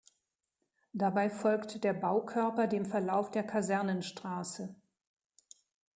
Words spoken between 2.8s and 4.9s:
Verlauf der Kasernenstraße.